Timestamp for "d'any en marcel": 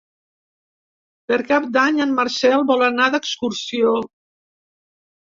1.75-2.63